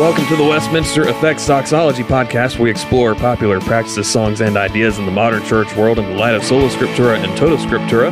[0.00, 5.04] Welcome to the Westminster Effects Doxology podcast, we explore popular practices, songs, and ideas in
[5.04, 8.10] the modern church world in the light of Sola Scriptura and Tota Scriptura.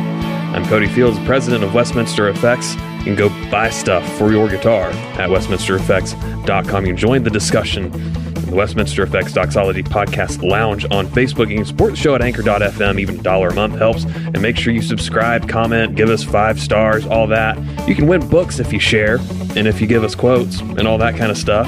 [0.53, 2.75] I'm Cody Fields, president of Westminster Effects.
[2.75, 6.85] You can go buy stuff for your guitar at westminstereffects.com.
[6.85, 11.49] You can join the discussion in the Westminster Effects Doxology Podcast Lounge on Facebook.
[11.49, 12.99] You can support the show at anchor.fm.
[12.99, 14.03] Even a dollar a month helps.
[14.03, 17.57] And make sure you subscribe, comment, give us five stars, all that.
[17.87, 19.17] You can win books if you share
[19.55, 21.67] and if you give us quotes and all that kind of stuff.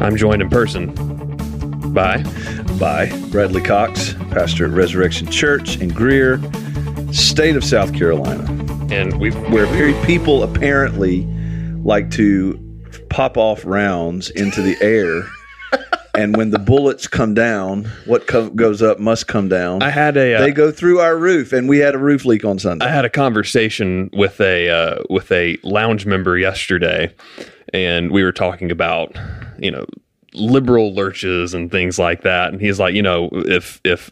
[0.00, 0.92] I'm joined in person
[1.94, 2.22] by
[2.78, 6.40] by Bradley Cox, pastor at Resurrection Church in Greer,
[7.12, 8.44] state of South Carolina,
[8.92, 11.24] and we where very people apparently
[11.84, 12.60] like to
[13.10, 15.22] pop off rounds into the air.
[16.16, 19.82] And when the bullets come down, what co- goes up must come down.
[19.82, 22.44] I had a uh, they go through our roof, and we had a roof leak
[22.44, 22.86] on Sunday.
[22.86, 27.14] I had a conversation with a uh, with a lounge member yesterday,
[27.72, 29.16] and we were talking about
[29.58, 29.86] you know
[30.34, 34.10] liberal lurches and things like that, and he's like, you know, if if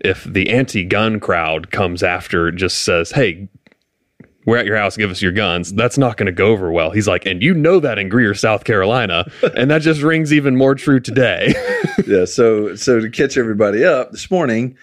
[0.00, 3.48] if the anti-gun crowd comes after, just says, hey,
[4.48, 5.74] we're at your house, give us your guns.
[5.74, 6.90] That's not going to go over well.
[6.90, 10.56] He's like, and you know that in Greer, South Carolina, and that just rings even
[10.56, 11.52] more true today.
[12.06, 12.24] yeah.
[12.24, 14.78] So, so to catch everybody up, this morning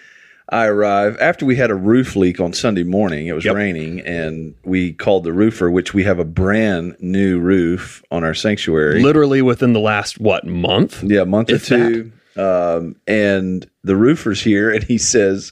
[0.50, 3.26] I arrive after we had a roof leak on Sunday morning.
[3.26, 3.56] It was yep.
[3.56, 8.34] raining, and we called the roofer, which we have a brand new roof on our
[8.34, 9.02] sanctuary.
[9.02, 11.02] Literally within the last what month?
[11.02, 12.12] Yeah, month or two.
[12.36, 15.50] Um, and the roofer's here, and he says,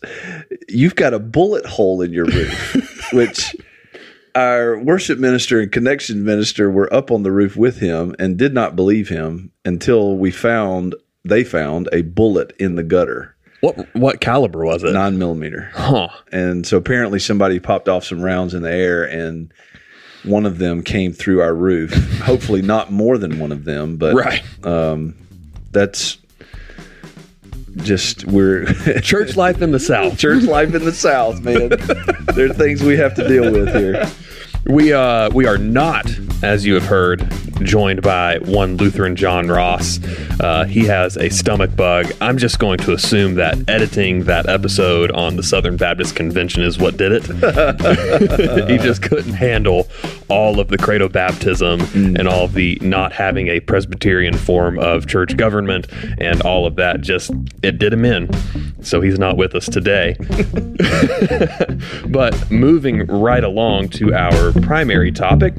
[0.69, 3.57] "You've got a bullet hole in your roof," which
[4.35, 8.53] our worship minister and connection minister were up on the roof with him and did
[8.53, 13.35] not believe him until we found they found a bullet in the gutter.
[13.61, 14.93] What what caliber was it?
[14.93, 15.71] Nine millimeter.
[15.73, 16.09] Huh.
[16.33, 19.53] And so apparently somebody popped off some rounds in the air and
[20.25, 21.93] one of them came through our roof.
[22.23, 24.43] Hopefully not more than one of them, but right.
[24.65, 25.15] Um,
[25.71, 26.19] that's
[27.77, 28.67] just we're
[29.03, 30.19] church life in the South.
[30.19, 31.71] Church life in the South, man.
[32.35, 34.07] there are things we have to deal with here.
[34.67, 36.11] We uh we are not,
[36.43, 37.31] as you have heard,
[37.63, 40.01] joined by one Lutheran John Ross.
[40.41, 42.13] Uh, he has a stomach bug.
[42.21, 46.79] I'm just going to assume that editing that episode on the Southern Baptist Convention is
[46.79, 47.25] what did it.
[48.69, 49.89] he just couldn't handle
[50.29, 52.19] all of the credo baptism mm.
[52.19, 55.87] and all of the not having a Presbyterian form of church government
[56.19, 57.01] and all of that.
[57.01, 57.31] Just
[57.63, 58.31] it did him in.
[58.83, 60.17] So he's not with us today.
[62.09, 65.55] but moving right along to our primary topic.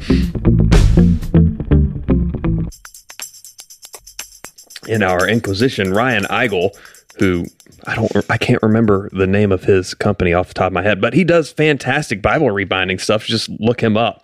[4.88, 6.76] In our Inquisition, Ryan Eigel,
[7.20, 7.46] who
[7.88, 10.84] I don't I can't remember the name of his company off the top of my
[10.84, 13.26] head, but he does fantastic Bible rebinding stuff.
[13.26, 14.24] Just look him up.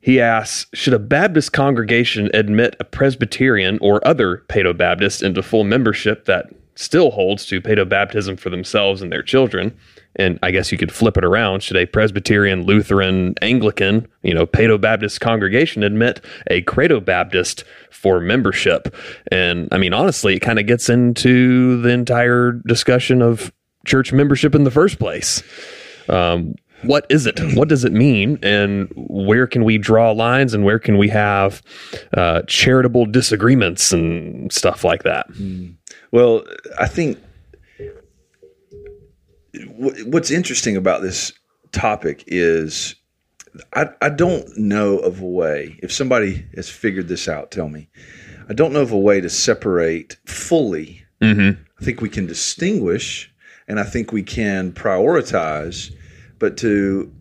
[0.00, 5.62] He asks, should a Baptist congregation admit a Presbyterian or other Paedo Baptist into full
[5.62, 9.76] membership that still holds to paedo baptism for themselves and their children.
[10.16, 11.62] And I guess you could flip it around.
[11.62, 18.20] Should a Presbyterian, Lutheran, Anglican, you know, Paedo Baptist congregation admit a Credo Baptist for
[18.20, 18.94] membership?
[19.30, 23.52] And I mean, honestly, it kind of gets into the entire discussion of
[23.86, 25.42] church membership in the first place.
[26.08, 27.38] Um, what is it?
[27.54, 28.38] What does it mean?
[28.42, 31.62] And where can we draw lines and where can we have
[32.16, 35.30] uh, charitable disagreements and stuff like that?
[35.32, 35.76] Mm.
[36.10, 36.44] Well,
[36.78, 37.18] I think
[39.76, 41.32] what's interesting about this
[41.72, 42.94] topic is
[43.74, 47.88] I, I don't know of a way, if somebody has figured this out, tell me.
[48.48, 51.04] I don't know of a way to separate fully.
[51.20, 51.62] Mm-hmm.
[51.80, 53.32] I think we can distinguish
[53.68, 55.94] and I think we can prioritize,
[56.38, 57.12] but to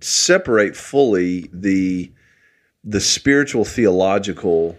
[0.00, 2.12] separate fully the
[2.82, 4.78] the spiritual theological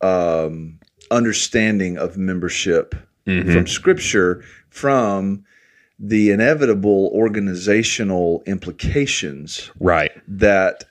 [0.00, 0.80] um,
[1.12, 2.96] understanding of membership
[3.26, 3.52] mm-hmm.
[3.52, 5.44] from Scripture from
[5.98, 10.84] the inevitable organizational implications right that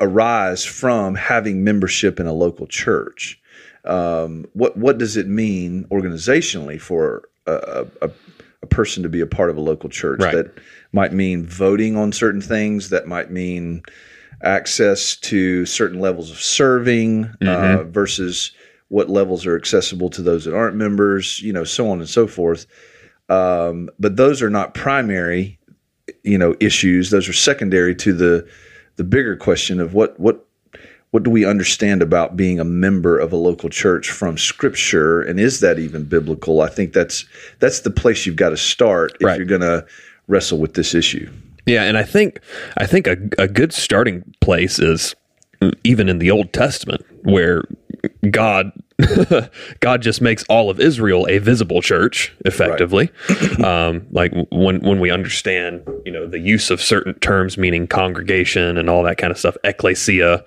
[0.00, 3.40] arise from having membership in a local church.
[3.84, 8.10] Um, what what does it mean organizationally for a, a,
[8.62, 10.20] a, person to be a part of a local church?
[10.20, 10.34] Right.
[10.34, 10.58] That
[10.92, 12.90] might mean voting on certain things.
[12.90, 13.82] That might mean
[14.42, 17.80] access to certain levels of serving uh, mm-hmm.
[17.80, 18.52] uh, versus
[18.88, 22.26] what levels are accessible to those that aren't members, you know, so on and so
[22.26, 22.66] forth.
[23.32, 25.58] Um, but those are not primary,
[26.22, 27.10] you know, issues.
[27.10, 28.48] Those are secondary to the
[28.96, 30.46] the bigger question of what what
[31.12, 35.40] what do we understand about being a member of a local church from scripture and
[35.40, 37.24] is that even biblical i think that's
[37.58, 39.36] that's the place you've got to start if right.
[39.38, 39.84] you're going to
[40.28, 41.30] wrestle with this issue
[41.66, 42.38] yeah and i think
[42.76, 45.14] i think a, a good starting place is
[45.84, 47.64] even in the old testament where
[48.30, 48.72] God
[49.80, 53.10] God just makes all of Israel a visible church, effectively.
[53.64, 58.76] um, like when when we understand, you know, the use of certain terms meaning congregation
[58.78, 60.44] and all that kind of stuff, ecclesia,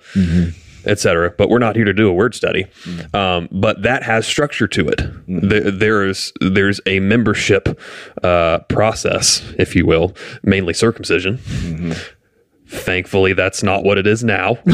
[0.86, 1.34] etc.
[1.36, 2.66] But we're not here to do a word study.
[3.12, 5.00] Um, but that has structure to it.
[5.26, 7.78] There, there's there's a membership
[8.22, 11.40] uh, process, if you will, mainly circumcision.
[12.68, 14.58] Thankfully, that's not what it is now.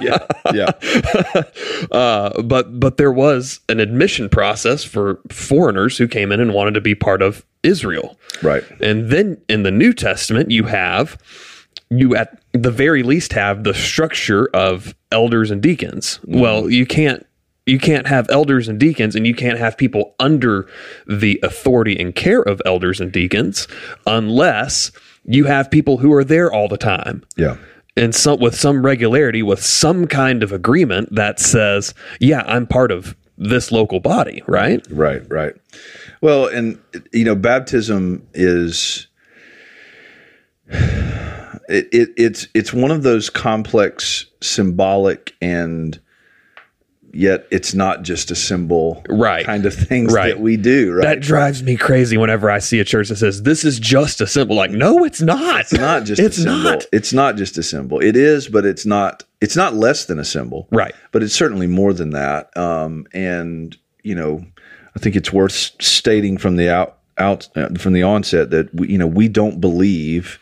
[0.00, 0.18] Yeah,
[0.52, 0.70] yeah,
[1.90, 6.74] uh, but but there was an admission process for foreigners who came in and wanted
[6.74, 8.18] to be part of Israel.
[8.42, 8.64] right.
[8.80, 11.18] And then in the New Testament, you have
[11.90, 16.20] you at the very least have the structure of elders and deacons.
[16.24, 17.26] Well, you can't
[17.64, 20.68] you can't have elders and deacons and you can't have people under
[21.06, 23.66] the authority and care of elders and deacons
[24.06, 24.92] unless
[25.26, 27.56] you have people who are there all the time Yeah,
[27.96, 32.90] and some with some regularity with some kind of agreement that says, "Yeah, I'm part
[32.92, 34.86] of this local body," right?
[34.90, 35.54] right, right.
[36.20, 36.78] Well, and
[37.12, 39.06] you know, baptism is
[40.68, 46.00] it, it it's it's one of those complex, symbolic, and
[47.16, 49.44] yet it's not just a symbol, Right.
[49.44, 50.28] Kind of things Right.
[50.28, 51.02] that we do, right?
[51.02, 54.26] That drives me crazy whenever I see a church that says, "This is just a
[54.26, 55.60] symbol." Like, no, it's not.
[55.60, 56.58] It's not just It's a symbol.
[56.62, 56.84] not.
[56.92, 58.00] It's not just a symbol.
[58.00, 59.24] It is, but it's not.
[59.40, 60.94] It's not less than a symbol, Right.
[61.12, 62.56] But it's certainly more than that.
[62.56, 64.44] Um, and you know,
[64.94, 68.88] I think it's worth stating from the out out uh, from the onset that we,
[68.88, 70.38] you know we don't believe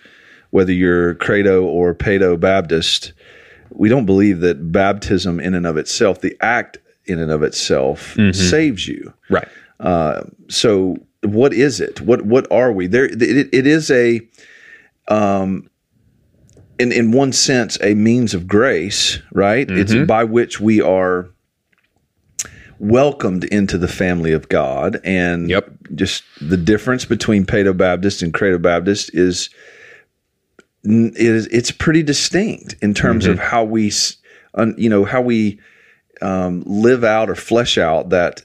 [0.50, 3.12] whether you're Credo or Paedo Baptist,
[3.70, 8.14] we don't believe that baptism in and of itself, the act in and of itself,
[8.14, 8.32] mm-hmm.
[8.32, 9.12] saves you.
[9.28, 9.48] Right.
[9.80, 12.00] Uh, so what is it?
[12.00, 12.86] What what are we?
[12.86, 14.20] There it, it is a
[15.08, 15.68] um
[16.78, 19.70] in in one sense a means of grace right?
[19.70, 20.06] It's mm-hmm.
[20.06, 21.28] by which we are
[22.78, 25.00] welcomed into the family of god.
[25.04, 25.70] And Yep.
[25.94, 29.48] just the difference between Paedo Baptist and Credo Baptist is
[30.84, 33.90] is it's pretty distinct in terms of how we
[34.76, 35.58] you know how we
[36.22, 38.44] um, live out or flesh out that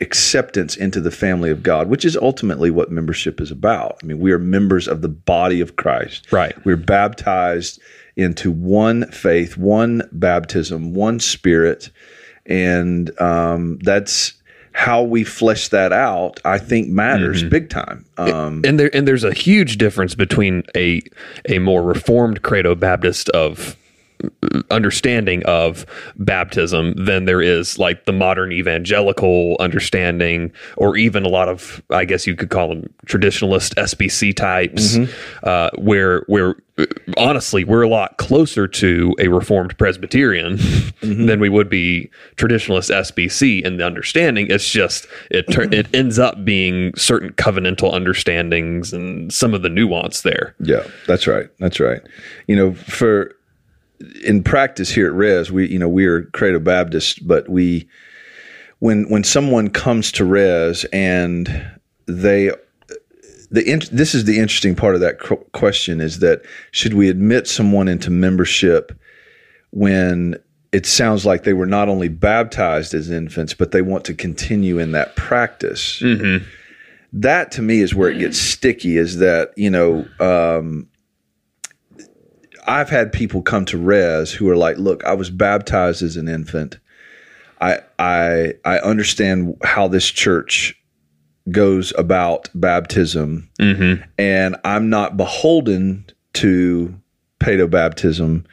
[0.00, 3.98] acceptance into the family of God, which is ultimately what membership is about.
[4.02, 6.30] I mean, we are members of the body of Christ.
[6.32, 6.54] Right.
[6.64, 7.80] We're baptized
[8.16, 11.90] into one faith, one baptism, one spirit,
[12.46, 14.34] and um, that's
[14.72, 16.40] how we flesh that out.
[16.44, 18.04] I think matters big time.
[18.16, 21.02] Um, and there and there's a huge difference between a
[21.48, 23.76] a more reformed credo baptist of
[24.22, 25.86] uh, understanding of
[26.16, 32.04] baptism than there is like the modern evangelical understanding or even a lot of i
[32.04, 34.98] guess you could call them traditionalist sbc types
[35.44, 36.54] uh, where where
[37.16, 41.26] honestly we're a lot closer to a reformed presbyterian mm-hmm.
[41.26, 46.18] than we would be traditionalist sbc in the understanding it's just it tur- it ends
[46.18, 51.48] up being certain covenantal understandings and some of the nuance there Yeah, that's right.
[51.58, 52.00] That's right.
[52.46, 53.34] You know, for
[54.24, 57.88] in practice here at Res, we you know we are Credo Baptist, but we
[58.78, 62.52] when when someone comes to Res and they
[63.50, 67.08] the in, this is the interesting part of that qu- question is that should we
[67.08, 68.92] admit someone into membership
[69.70, 70.36] when
[70.72, 74.78] it sounds like they were not only baptized as infants, but they want to continue
[74.78, 76.00] in that practice?
[77.12, 80.88] That to me is where it gets sticky is that you know um,
[82.68, 86.28] i've had people come to res who are like look i was baptized as an
[86.28, 86.78] infant.
[87.60, 90.79] I i i understand how this church
[91.50, 93.48] goes about baptism.
[93.60, 94.02] Mm-hmm.
[94.18, 96.04] And i'm not beholden
[96.34, 96.94] to
[97.40, 98.46] paedo baptism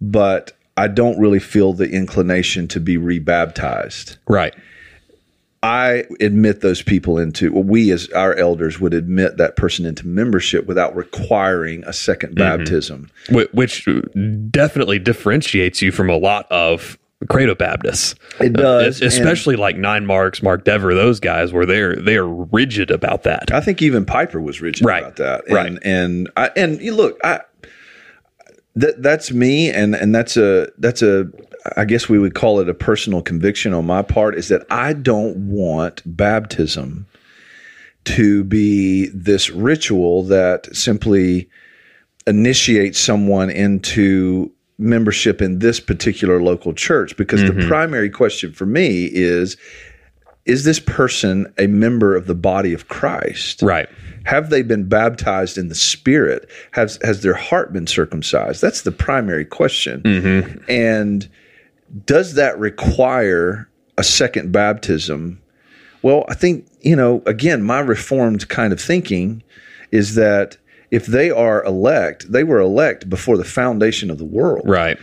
[0.00, 4.16] but i don't really feel the inclination to be rebaptized.
[4.26, 4.54] Right.
[5.64, 10.06] I admit those people into, well, we as our elders would admit that person into
[10.06, 12.34] membership without requiring a 2nd mm-hmm.
[12.34, 13.10] baptism.
[13.30, 13.88] Which
[14.50, 16.98] definitely differentiates you from a lot of
[17.28, 21.66] credo baptists It uh, does, Es- especially like nine marks mark dever those guys where
[21.66, 25.46] they're they are rigid about that I think even Piper was rigid Right, about that.
[25.46, 25.78] And, right.
[25.82, 27.40] And I, and you look, I,
[28.74, 29.70] that that's me.
[29.70, 31.26] And, and that's a, that's a,
[31.76, 34.94] I guess we would call it a personal conviction on my part is that I
[34.94, 37.06] don't want baptism
[38.04, 41.48] to be this ritual that simply
[42.26, 47.68] initiates someone into membership in this particular local church because the mm-hmm.
[47.68, 49.56] primary question for me is
[50.44, 53.62] is this person a member of the body of Christ?
[53.62, 53.88] right
[54.24, 56.50] Have they been baptized in the Spirit?
[56.72, 58.60] Has has their heart been circumcised?
[58.60, 60.02] That's the primary question.
[60.02, 60.64] Mm-hmm.
[60.68, 61.28] And
[62.06, 65.40] does that require a second baptism?
[66.02, 69.42] Well, I think, you know, again, my reformed kind of thinking
[69.92, 70.56] is that
[70.92, 74.68] if they are elect, they were elect before the foundation of the world.
[74.68, 74.98] Right.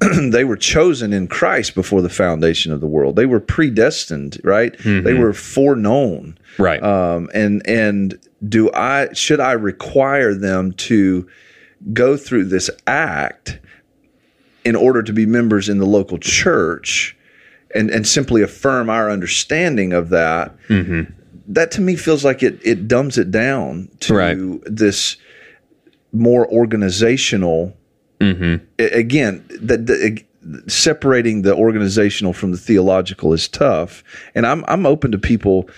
[0.30, 3.16] they were chosen in Christ before the foundation of the world.
[3.16, 4.72] They were predestined, right?
[4.78, 5.04] Mm-hmm.
[5.04, 6.38] They were foreknown.
[6.58, 6.82] Right.
[6.82, 11.28] Um, and and do I should I require them to
[11.92, 13.60] go through this act
[14.64, 17.14] in order to be members in the local church
[17.74, 20.54] and and simply affirm our understanding of that?
[20.68, 21.12] Mm-hmm.
[21.48, 24.38] That to me feels like it it dumbs it down to Right.
[24.64, 25.16] this
[26.12, 27.76] more organizational
[28.20, 28.64] Mm-hmm.
[28.78, 30.24] again, the, the,
[30.68, 34.02] separating the organizational from the theological is tough,
[34.34, 35.68] and I'm I'm open to people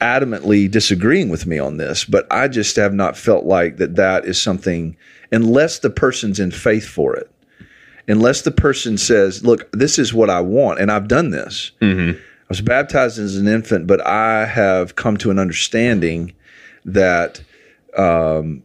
[0.00, 4.26] adamantly disagreeing with me on this, but I just have not felt like that that
[4.26, 4.96] is something
[5.32, 7.30] unless the person's in faith for it.
[8.08, 12.18] Unless the person says, "Look, this is what I want, and I've done this." Mm-hmm.
[12.18, 16.32] I was baptized as an infant, but I have come to an understanding
[16.84, 17.40] that
[17.96, 18.62] um,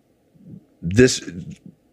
[0.82, 1.22] this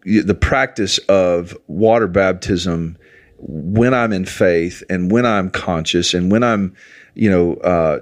[0.03, 2.97] the practice of water baptism
[3.37, 6.75] when I'm in faith and when I'm conscious and when I'm,
[7.15, 7.99] you know, uh,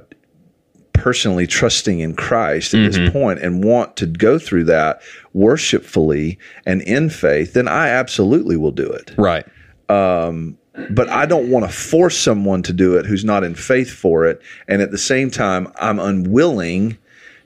[0.94, 5.02] personally trusting in Christ at this point and want to go through that
[5.34, 9.46] worshipfully and in faith, then I absolutely will do it Right.
[9.90, 10.58] Um,
[10.92, 14.26] but I don't want to force someone to do it who's not in faith for
[14.26, 14.42] it.
[14.68, 16.98] And at the same time, I'm unwilling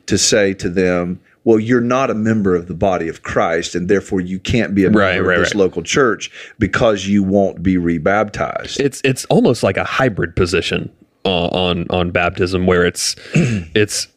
[0.07, 3.87] to say to them, well, you're not a member of the body of Christ, and
[3.89, 5.59] therefore you can't be a member Right, of right, this right.
[5.59, 8.79] local church because you won't be rebaptized.
[8.79, 10.91] It's it's almost like a hybrid position
[11.25, 14.07] uh, on on baptism where it's it's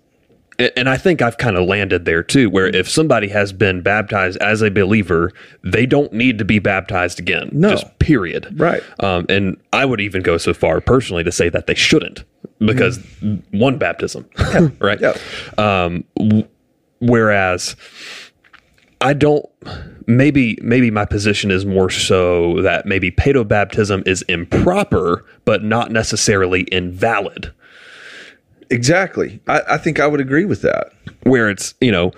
[0.77, 4.39] and I think I've kind of landed there too, where if somebody has been baptized
[4.41, 5.33] as a believer,
[5.65, 7.49] they don't need to be baptized again.
[7.53, 7.71] No.
[7.71, 8.55] Just period.
[8.61, 8.81] Right.
[9.01, 12.23] Um, and I would even go so far personally to say that they shouldn't
[12.61, 13.01] because
[13.51, 14.29] one baptism,
[14.79, 15.01] right?
[15.01, 15.17] Yeah.
[15.59, 16.47] Um, w-
[17.01, 17.77] whereas
[19.01, 19.47] I don't.
[20.07, 25.91] Maybe maybe my position is more so that maybe pedo baptism is improper, but not
[25.91, 27.53] necessarily invalid.
[28.71, 29.41] Exactly.
[29.47, 30.93] I, I think I would agree with that.
[31.23, 32.13] Where it's you know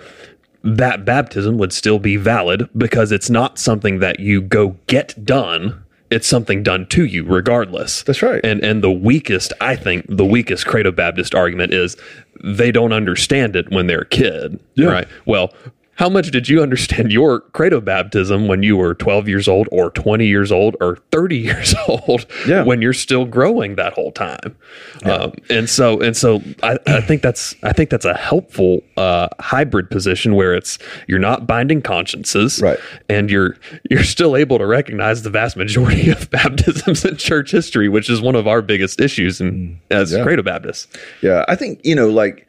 [0.63, 5.83] that baptism would still be valid because it's not something that you go get done.
[6.09, 8.03] It's something done to you regardless.
[8.03, 8.39] That's right.
[8.43, 11.97] And and the weakest, I think, the weakest credo Baptist argument is
[12.43, 14.59] they don't understand it when they're a kid.
[14.75, 14.87] Yeah.
[14.87, 15.07] Right.
[15.25, 15.53] Well,
[15.97, 19.89] how much did you understand your credo baptism when you were 12 years old or
[19.91, 22.63] 20 years old or 30 years old Yeah.
[22.63, 24.55] when you're still growing that whole time?
[25.03, 29.27] Um, and so and so I, I think that's I think that's a helpful uh,
[29.39, 30.77] hybrid position where it's
[31.07, 32.79] you're not binding consciences Right.
[33.09, 33.57] and you're
[33.89, 38.21] you're still able to recognize the vast majority of baptisms in church history, which is
[38.21, 40.23] one of our biggest issues in, as Yeah.
[40.23, 40.87] credo Baptists.
[41.21, 42.46] Yeah, I think you know, like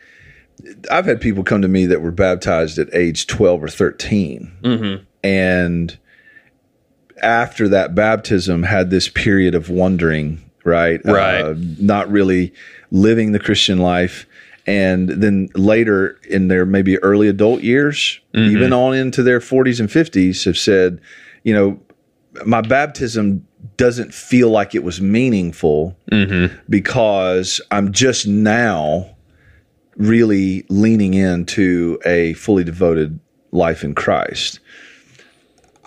[0.90, 5.04] I've had people come to me that were baptized at age twelve or 13 mm-hmm.
[5.22, 5.98] and
[7.22, 11.00] after that baptism had this period of wondering, right?
[11.04, 11.40] Right.
[11.40, 12.52] Uh, not really
[12.90, 14.26] living the Christian life.
[14.66, 18.54] And then later in their maybe early adult years, mm-hmm.
[18.54, 21.00] even on into their 40s and 50s, have said,
[21.42, 21.80] you know,
[22.44, 23.46] my baptism
[23.76, 26.54] doesn't feel like it was meaningful mm-hmm.
[26.68, 29.16] because I'm just now
[29.98, 33.18] really leaning into a fully devoted
[33.50, 34.60] life in Christ.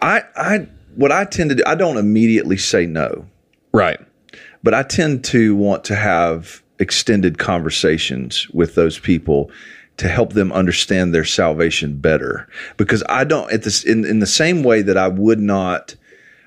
[0.02, 3.26] I I what I tend to do, I don't immediately say no,
[3.72, 4.00] Right.
[4.62, 9.50] but I tend to want to have extended conversations with those people
[9.98, 14.26] to help them understand their salvation better because I don't at this in, in the
[14.26, 15.96] same way that I would not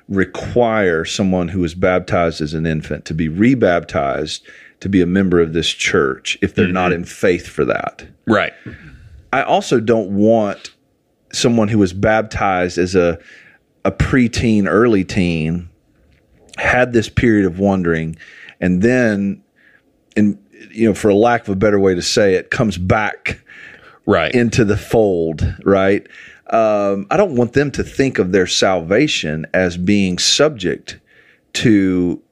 [0.08, 4.46] require someone who was baptized as an infant to be rebaptized
[4.84, 8.06] to be a member of this church if they're not in faith for that.
[8.26, 8.52] Right.
[9.32, 10.72] I also don't want
[11.32, 13.18] someone who was baptized as a
[13.86, 15.68] a preteen, early teen,
[16.56, 18.16] had this period of wondering,
[18.60, 19.42] and then,
[20.16, 20.38] and
[20.70, 23.40] you know, for a lack of a better way to say it, comes back
[24.06, 24.34] Right.
[24.34, 26.06] into the fold, right?
[26.50, 31.00] Um, I don't want them to think of their salvation as being subject
[31.54, 32.22] to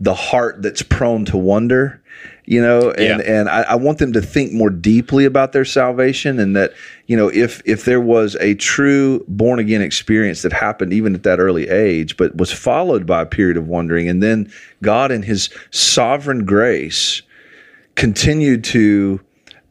[0.00, 2.02] the heart that's prone to wonder,
[2.44, 3.40] you know, and, Yeah.
[3.40, 6.72] and I, I want them to think more deeply about their salvation and that,
[7.06, 11.22] you know, if if there was a true born again experience that happened even at
[11.24, 15.22] that early age, but was followed by a period of wondering, and then God in
[15.22, 17.22] his sovereign grace
[17.94, 19.20] continued to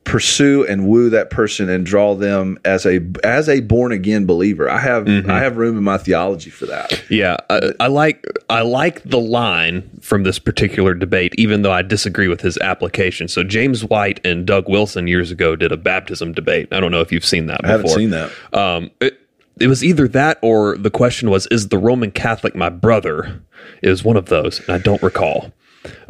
[0.06, 4.70] pursue and woo that person and draw them as a as a born again believer.
[4.70, 7.04] I have I have room in my theology for that.
[7.10, 11.82] Yeah, I, I like I like the line from this particular debate, even though I
[11.82, 13.28] disagree with his application.
[13.28, 16.70] So James White and Doug Wilson years ago did a baptism debate.
[16.72, 17.62] I don't know if you've seen that.
[17.62, 17.70] Before.
[17.70, 18.32] I haven't seen that.
[18.54, 19.20] Um, it,
[19.60, 23.42] it was either that or the question was, "Is the Roman Catholic my brother?"
[23.82, 25.52] It was one of those, and I don't recall.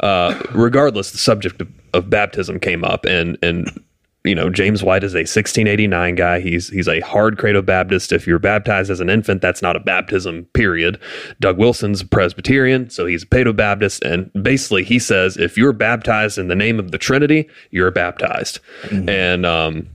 [0.00, 3.82] Uh, regardless, the subject of, of baptism came up, and and
[4.26, 6.40] you know James White is a 1689 guy.
[6.40, 8.12] He's he's a hard credo Baptist.
[8.12, 10.44] If you're baptized as an infant, that's not a baptism.
[10.52, 11.00] Period.
[11.40, 16.38] Doug Wilson's Presbyterian, so he's a Paedo Baptist, and basically he says if you're baptized
[16.38, 19.88] in the name of the Trinity, you're baptized, and um,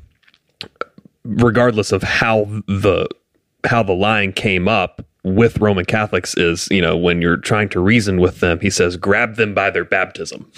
[1.23, 3.07] regardless of how the
[3.65, 7.79] how the line came up with Roman Catholics is, you know, when you're trying to
[7.79, 10.51] reason with them, he says, grab them by their baptism.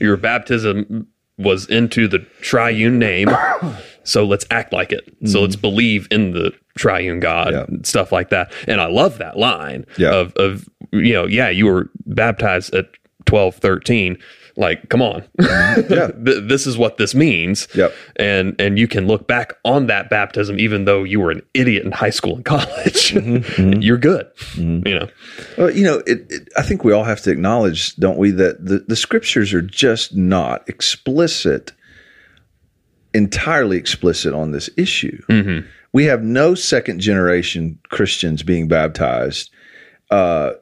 [0.00, 1.06] Your baptism
[1.42, 3.28] was into the triune name.
[4.04, 5.08] So let's act like it.
[5.26, 5.60] So let's mm-hmm.
[5.60, 7.64] believe in the triune God, Yeah.
[7.68, 8.52] and stuff like that.
[8.66, 10.10] And I love that line Yeah.
[10.10, 12.86] of, of, you know, yeah, you were baptized at
[13.26, 14.18] 12, 13.
[14.56, 15.22] Like, come on.
[15.38, 15.92] Mm-hmm.
[15.92, 16.08] Yeah.
[16.52, 17.94] This is what this means Yep.
[18.16, 21.84] and and you can look back on that baptism even though you were an idiot
[21.84, 23.36] in high school and college mm-hmm.
[23.38, 23.80] Mm-hmm.
[23.82, 25.08] you're good you know
[25.56, 28.64] Well, you know, it, it, I think we all have to acknowledge, don't we, that
[28.64, 31.72] the, the scriptures are just not explicit,
[33.14, 35.18] entirely explicit on this issue.
[35.92, 39.50] We have no second generation Christians being baptized
[40.10, 40.52] uh,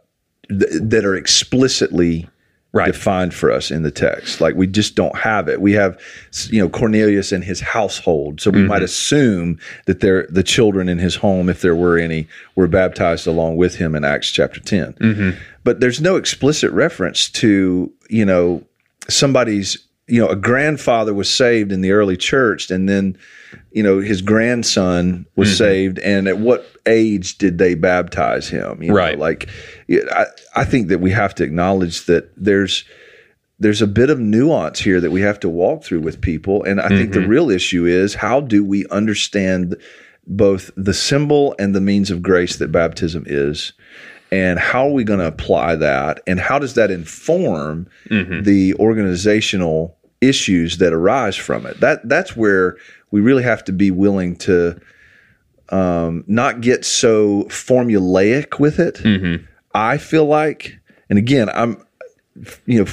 [0.48, 2.28] th- that are explicitly
[2.72, 2.92] Right.
[2.92, 4.40] defined for us in the text.
[4.40, 5.60] Like we just don't have it.
[5.60, 6.00] We have,
[6.50, 8.84] you know, Cornelius and his household, so we might mm-hmm.
[8.84, 13.56] assume that they're the children in his home, if there were any, were baptized along
[13.56, 15.38] with him in Acts chapter 10 mm-hmm.
[15.64, 18.62] But there's no explicit reference to you know
[19.08, 23.18] somebody's you know a grandfather was saved in the early church, and then
[23.72, 25.56] you know his grandson was mm-hmm.
[25.56, 28.82] saved, and at what age did they baptize him?
[28.82, 29.18] You know, Right.
[29.18, 29.48] like
[29.90, 32.84] I, I think that we have to acknowledge that there's
[33.60, 36.80] there's a bit of nuance here that we have to walk through with people and
[36.80, 37.28] i think the mm-hmm.
[37.28, 39.76] real issue is how do we understand
[40.26, 43.72] both the symbol and the means of grace that baptism is
[44.32, 48.42] and how are we going to apply that and how does that inform mm-hmm.
[48.42, 52.76] the organizational issues that arise from it that that's where
[53.10, 54.80] we really have to be willing to
[55.70, 58.98] um, not get so formulaic with it
[59.74, 61.84] I feel like, and again, I'm,
[62.66, 62.90] you know,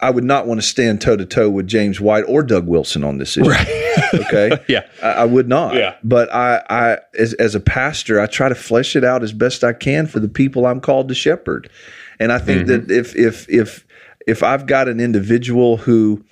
[0.00, 3.04] I would not want to stand toe to toe with James White or Doug Wilson
[3.04, 3.50] on this issue.
[4.14, 4.58] okay.
[4.66, 4.86] Yeah.
[5.02, 5.74] I, I would not.
[5.74, 5.96] Yeah.
[6.02, 9.62] But I, I, as, as a pastor, I try to flesh it out as best
[9.62, 11.70] I can for the people I'm called to shepherd.
[12.18, 13.86] And I think that if, if, if,
[14.26, 16.24] if I've got an individual who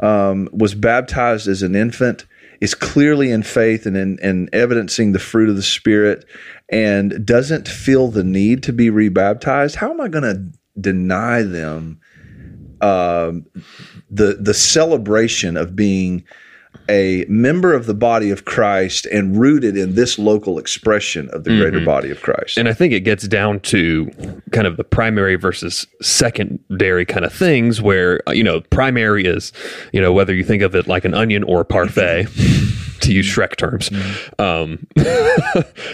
[0.00, 2.26] um, was baptized as an infant,
[2.62, 6.24] is clearly in faith and in, evidencing the fruit of the Spirit,
[6.68, 11.98] and doesn't feel the need to be rebaptized, how am I going to deny them
[12.80, 13.46] um,
[14.08, 16.24] the the celebration of being
[16.88, 21.56] a member of the body of Christ and rooted in this local expression of the
[21.56, 22.58] greater body of Christ?
[22.58, 24.10] and i think it gets down to
[24.52, 29.52] kind of the primary versus secondary kind of things where uh, you know primary is
[29.92, 32.26] you know whether you think of it like an onion or a parfait
[33.00, 33.90] to use shrek terms.
[34.38, 34.86] Um,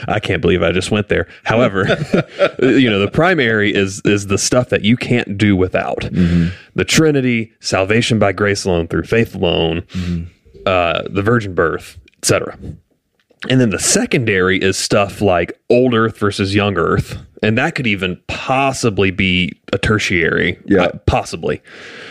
[0.08, 1.26] i can't believe i just went there.
[1.44, 1.84] However
[2.60, 6.00] you know the primary is is the stuff that you can't do without.
[6.74, 9.84] The trinity salvation by grace alone through faith alone
[10.68, 12.59] uh, the virgin birth etc
[13.48, 17.18] and then the secondary is stuff like old Earth versus young Earth.
[17.42, 20.59] And that could even possibly be a tertiary.
[20.66, 20.85] Yeah.
[20.85, 21.62] uh, possibly.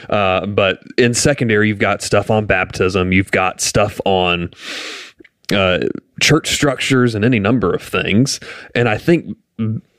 [0.10, 4.52] Uh, but in secondary, you've got stuff on baptism, you've got stuff on
[5.52, 5.80] uh,
[6.22, 8.40] church structures and any number of things.
[8.74, 9.36] And I think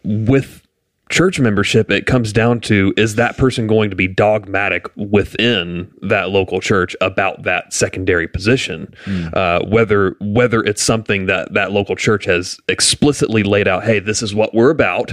[0.05, 0.67] with
[1.09, 6.31] church membership, it comes down to is that person going to be dogmatic within that
[6.31, 8.95] local church about that secondary position?
[9.33, 14.23] Uh, whether whether it's something that that local church has explicitly laid out, hey, this
[14.23, 15.13] is what we're about,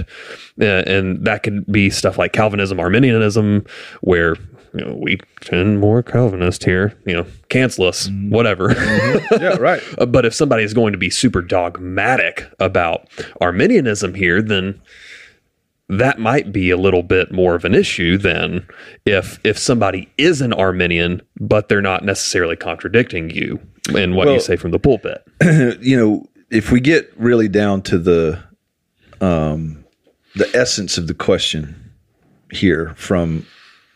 [0.60, 3.64] uh, and that could be stuff like Calvinism, Arminianism,
[4.00, 4.36] where
[4.76, 8.72] you know, we tend more Calvinist here, you know, cancel us, whatever.
[9.32, 9.82] yeah, right.
[10.08, 13.08] But if somebody is going to be super dogmatic about
[13.40, 14.80] Arminianism here, then
[15.88, 18.66] that might be a little bit more of an issue than
[19.04, 23.60] if if somebody is an Arminian, but they're not necessarily contradicting you
[23.94, 25.22] in what you say from the pulpit.
[25.80, 28.42] you know, if we get really down to the
[29.20, 29.84] um,
[30.34, 31.92] the essence of the question
[32.50, 33.46] here from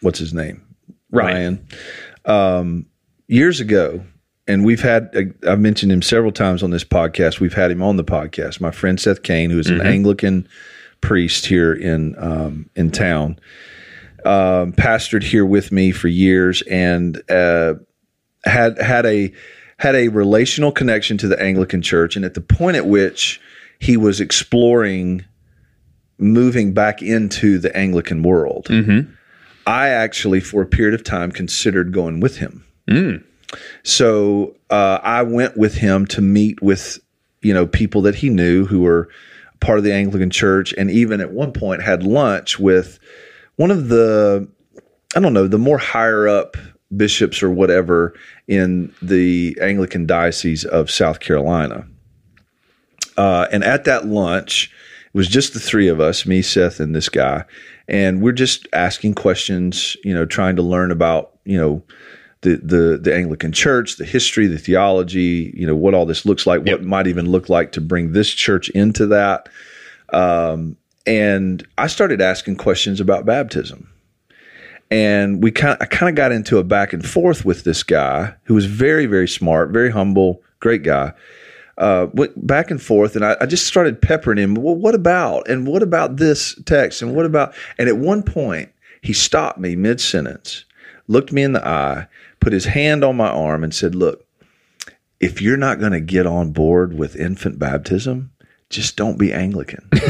[0.01, 0.63] what's his name,
[1.11, 1.67] Ryan.
[2.27, 2.59] Ryan.
[2.59, 2.87] Um,
[3.27, 4.05] years ago,
[4.47, 7.41] and we've had uh, I've mentioned him several times on this podcast.
[7.41, 8.61] We've had him on the podcast.
[8.61, 10.47] My friend Seth Kane, who is an Anglican
[11.01, 13.39] priest here in um, in town,
[14.25, 17.75] um, pastored here with me for years, and uh,
[18.45, 19.33] had had a
[19.79, 22.15] had a relational connection to the Anglican Church.
[22.17, 23.41] And at the point at which
[23.79, 25.25] he was exploring
[26.19, 28.67] moving back into the Anglican world,
[29.67, 32.65] I actually, for a period of time, considered going with him.
[33.83, 36.99] So uh, I went with him to meet with
[37.43, 39.09] you know people that he knew who were
[39.61, 42.99] part of the Anglican Church, and even at one point had lunch with
[43.57, 44.49] one of the
[45.15, 46.57] I don't know the more higher up
[46.97, 48.15] bishops or whatever
[48.49, 51.87] in the Anglican diocese of South Carolina.
[53.17, 54.73] Uh, and at that lunch,
[55.07, 57.45] it was just the three of us, me, Seth, and this guy,
[57.87, 61.83] and we're just asking questions, you know, trying to learn about, you know,
[62.43, 66.47] the the the Anglican Church, the history, the theology, you know, what all this looks
[66.47, 69.49] like, what might even look like to bring this church into that.
[70.13, 70.77] Um,
[71.07, 73.89] and I started asking questions about baptism.
[74.93, 77.85] And we kind of, I kind of got into a back and forth with this
[77.85, 81.13] guy who was very, very smart, very humble, great guy
[81.81, 84.55] uh, went back and forth, and I, I just started peppering him.
[84.55, 85.49] Well, what about?
[85.49, 87.01] And what about this text?
[87.01, 87.55] And what about?
[87.79, 90.67] And at one point, he stopped me mid sentence,
[91.09, 92.07] looked me in the eye,
[92.41, 94.27] put his hand on my arm, and said, "Look,
[95.21, 98.33] if you're not going to get on board with infant baptism."
[98.71, 99.85] Just don't be Anglican.
[99.93, 100.01] and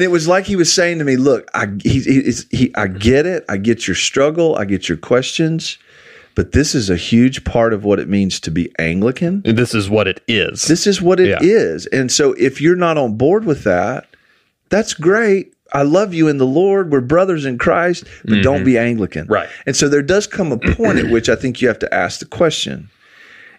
[0.00, 3.26] it was like he was saying to me, "Look, I he, he, he I get
[3.26, 3.44] it.
[3.48, 4.54] I get your struggle.
[4.54, 5.76] I get your questions."
[6.36, 9.42] But this is a huge part of what it means to be Anglican.
[9.44, 10.68] And this is what it is.
[10.68, 11.98] This is what it is, Yeah.
[11.98, 14.06] And so if you're not on board with that,
[14.68, 15.52] that's great.
[15.72, 16.90] I love you in the Lord.
[16.90, 18.64] We're brothers in Christ, but don't mm-hmm.
[18.64, 19.26] be Anglican.
[19.26, 19.48] Right.
[19.66, 22.20] And so there does come a point at which I think you have to ask
[22.20, 22.90] the question.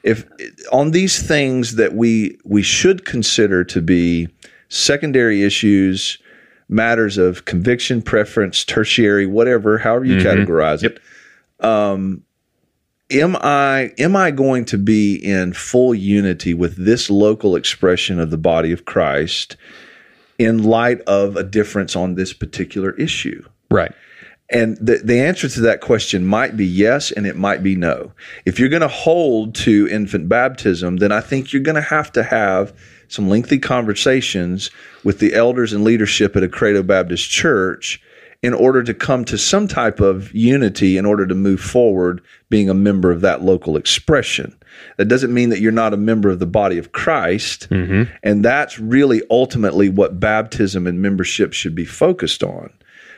[0.04, 0.26] If
[0.72, 4.30] on these things that we we should consider to be
[4.70, 6.18] secondary issues,
[6.70, 10.28] matters of conviction, preference, tertiary, whatever, however you mm-hmm.
[10.28, 11.00] categorize it,
[11.60, 12.24] um,
[13.12, 18.32] am I am I going to be in full unity with this local expression of
[18.32, 19.56] the body of Christ
[20.44, 23.44] in light of a difference on this particular issue?
[23.70, 23.94] right.
[24.54, 28.12] And the, the answer to that question might be yes, and it might be no.
[28.46, 32.12] If you're going to hold to infant baptism, then I think you're going to have
[32.12, 32.78] to have
[33.08, 34.70] some lengthy conversations
[35.06, 38.02] with the elders and leadership at a Credo Baptist church
[38.44, 42.70] in order to come to some type of unity in order to move forward being
[42.70, 44.54] a member of that local expression.
[44.98, 47.68] That doesn't mean that you're not a member of the body of Christ.
[48.24, 52.72] And that's really ultimately what baptism and membership should be focused on.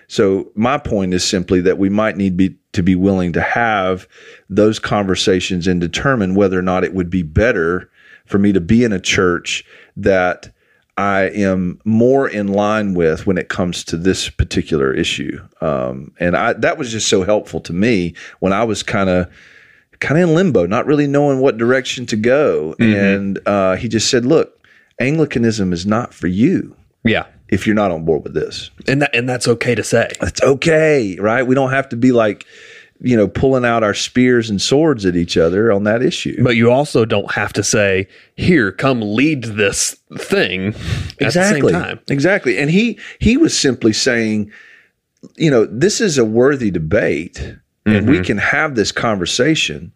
[0.08, 4.08] So my point is simply that we might need be, to be willing to have
[4.50, 7.90] those conversations and determine whether or not it would be better
[8.26, 9.64] for me to be in a church
[9.98, 10.54] that
[10.98, 15.42] I am more in line with when it comes to this particular issue.
[15.62, 19.34] Um, and I, that was just so helpful to me when I was kind of
[20.04, 22.76] kind of in limbo, not really knowing what direction to go.
[22.80, 24.60] And uh, he just said, "Look,
[25.00, 27.26] Anglicanism is not for you Yeah.
[27.50, 30.12] if you're not on board with this." And that and that's okay to say.
[30.22, 31.44] It's okay, right?
[31.48, 32.46] We don't have to be like,
[33.02, 36.42] you know, pulling out our spears and swords at each other on that issue.
[36.44, 40.68] But you also don't have to say, "Here, come lead this thing."
[41.20, 42.00] At the same time.
[42.10, 42.58] Exactly.
[42.58, 44.52] And he he was simply saying,
[45.38, 49.92] you know, this is a worthy debate and we can have this conversation,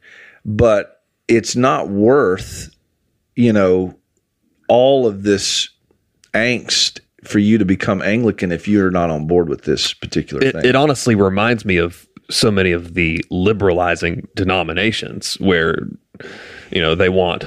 [0.46, 2.70] but it's not worth,
[3.36, 3.98] you know,
[4.68, 5.70] all of this
[6.34, 10.52] angst for you to become Anglican if you're not on board with this particular It,
[10.54, 10.66] thing.
[10.66, 15.88] it honestly reminds me of so many of the liberalizing denominations where
[16.72, 17.46] you know they want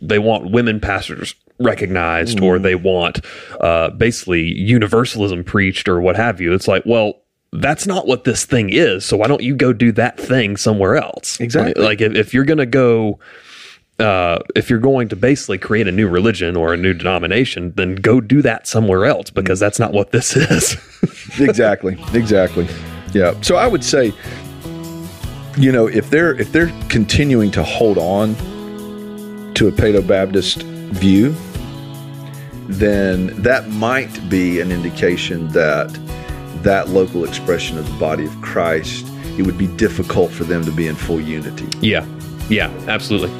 [0.00, 3.24] they want women pastors recognized or they want
[3.60, 6.52] uh, basically universalism preached or what have you.
[6.54, 7.20] It's like, well,
[7.52, 9.04] that's not what this thing is.
[9.04, 11.40] So why don't you go do that thing somewhere else?
[11.40, 11.82] Exactly.
[11.82, 13.18] Like if, if you're going to go.
[13.98, 17.96] Uh, if you're going to basically create a new religion or a new denomination, then
[17.96, 20.74] go do that somewhere else because that's not what this is.
[21.38, 22.66] exactly exactly
[23.12, 24.12] yeah so i would say
[25.58, 28.34] you know if they're if they're continuing to hold on
[29.54, 31.34] to a paedo-baptist view
[32.68, 35.90] then that might be an indication that
[36.62, 39.06] that local expression of the body of christ
[39.38, 42.04] it would be difficult for them to be in full unity Yeah.
[42.48, 43.30] Yeah, absolutely.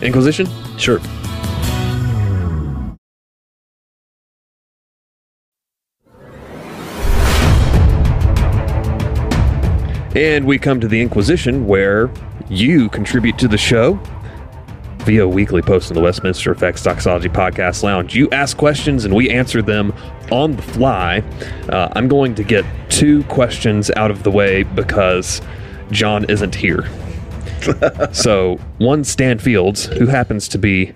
[0.00, 0.46] Inquisition?
[0.78, 1.00] sure
[10.14, 12.10] And we come to the Inquisition where
[12.48, 14.00] You contribute to the show
[15.00, 18.14] via a weekly post in the Westminster Effects Doxology Podcast Lounge.
[18.14, 19.92] You ask questions and we answer them
[20.30, 21.22] on the fly.
[21.68, 25.40] Uh, I'm going to get two questions out of the way because
[25.90, 26.88] John isn't here.
[28.12, 30.94] so, one, Stan Fields, who happens to be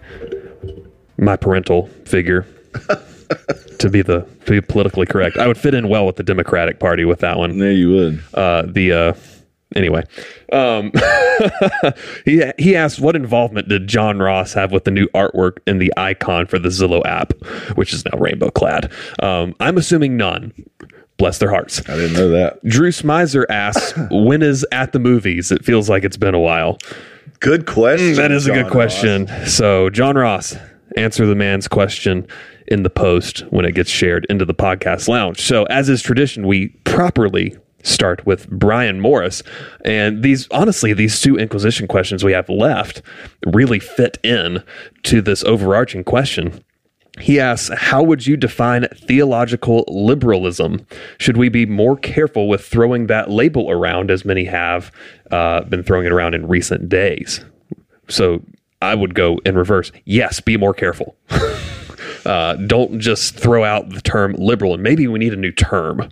[1.17, 2.47] my parental figure,
[3.79, 5.39] to be the to be politically correct.
[5.39, 7.59] I would fit in well with the Democratic Party with that one.
[7.59, 8.23] There you would.
[8.35, 9.13] Uh, the uh,
[9.77, 10.05] anyway,
[10.53, 10.93] um,
[12.25, 15.93] he he asked what involvement did John Ross have with the new artwork in the
[15.97, 17.33] icon for the Zillow app,
[17.77, 18.93] which is now rainbow clad.
[19.21, 20.53] Um, I'm assuming none.
[21.19, 21.81] Bless their hearts.
[21.89, 22.65] I didn't know that.
[22.65, 26.79] Drew Smizer asks, "When is at the movies?" It feels like it's been a while.
[27.41, 28.15] Good question.
[28.15, 29.29] That is a good question.
[29.47, 30.57] So, John Ross,
[30.97, 32.27] answer the man's question
[32.69, 35.41] in the post when it gets shared into the podcast lounge.
[35.41, 39.43] So, as is tradition, we properly start with Brian Morris.
[39.85, 43.03] And these, honestly, these two Inquisition questions we have left
[43.47, 44.63] really fit in
[45.05, 46.65] to this overarching question.
[47.21, 50.87] He asks, How would you define theological liberalism?
[51.19, 54.91] Should we be more careful with throwing that label around as many have
[55.31, 57.45] uh, been throwing it around in recent days?
[58.09, 58.43] So
[58.81, 59.93] I would go in reverse.
[60.05, 61.17] Yes, be more careful.
[62.25, 66.09] uh, don't just throw out the term liberal, and maybe we need a new term.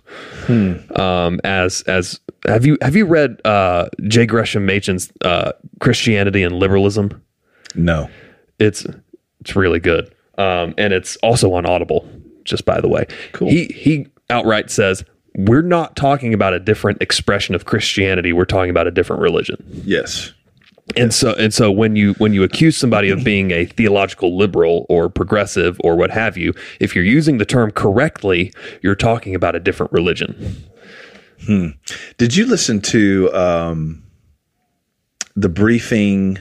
[0.95, 4.25] Um, as as have you have you read uh, J.
[4.25, 7.21] Gresham Machen's uh, Christianity and Liberalism?
[7.75, 8.09] No.
[8.59, 8.85] It's
[9.39, 12.07] it's really good, um, and it's also on Audible.
[12.43, 13.49] Just by the way, Cool.
[13.49, 15.03] He he outright says
[15.35, 18.33] we're not talking about a different expression of Christianity.
[18.33, 19.63] We're talking about a different religion.
[19.85, 20.33] Yes.
[20.97, 24.85] And so and so when you when you accuse somebody of being a theological liberal
[24.89, 28.51] or progressive or what have you, if you're using the term correctly,
[28.81, 30.55] you're talking about a different religion.
[32.17, 34.03] Did you listen to um,
[35.35, 36.37] the briefing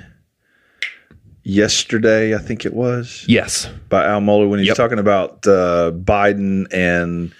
[1.42, 2.34] yesterday?
[2.34, 3.68] I think it was Yes.
[3.88, 4.76] by Al Mohler when he's Yep.
[4.76, 7.32] talking about uh, Biden and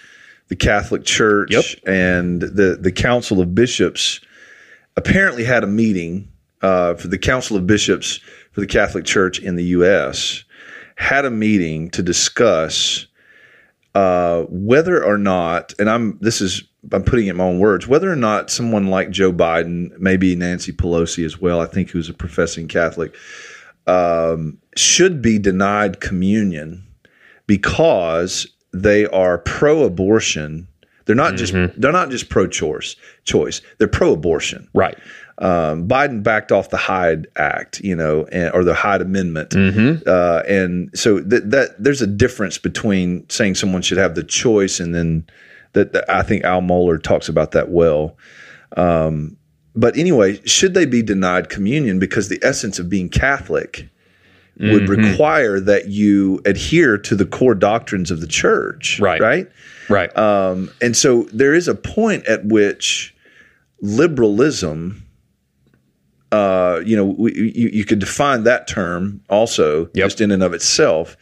[0.47, 1.65] the Catholic Church Yep.
[1.85, 4.19] and the the Council of Bishops.
[4.97, 6.27] Apparently, had a meeting
[6.61, 8.19] uh, for the Council of Bishops
[8.51, 10.43] for the Catholic Church in the U.S.
[10.95, 13.07] Had a meeting to discuss
[13.95, 17.87] uh, whether or not, and I'm this is I'm putting it in my own words,
[17.87, 22.09] whether or not someone like Joe Biden, maybe Nancy Pelosi as well, I think who's
[22.09, 23.13] a professing Catholic,
[23.85, 26.85] um, should be denied communion
[27.47, 30.67] because they are pro-abortion.
[31.05, 32.95] They're not just they're not just pro-choice.
[33.25, 33.61] Choice.
[33.77, 34.97] They're pro-abortion Right.
[35.41, 39.53] Um, Biden backed off the Hyde Act, you know, and, or the Hyde Amendment,
[40.07, 44.79] uh, and so that that there's a difference between saying someone should have the choice
[44.79, 45.25] and then
[45.73, 48.17] that, that I think Al Mohler talks about that well.
[48.77, 49.35] Um,
[49.75, 53.87] but anyway, should they be denied communion because the essence of being Catholic
[54.59, 59.19] would require that you adhere to the core doctrines of the church, Right.
[59.19, 59.49] Right.
[59.89, 60.15] Right.
[60.15, 63.15] Um, and so there is a point at which
[63.81, 65.03] liberalism,
[66.31, 70.05] uh, you know, we, you, you could define that term also Yep.
[70.05, 71.17] just in and of itself.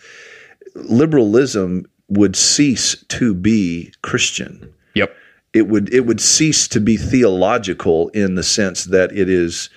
[0.76, 4.72] Liberalism would cease to be Christian.
[4.96, 5.16] yep.
[5.54, 9.70] It would it would cease to be theological in the sense that it is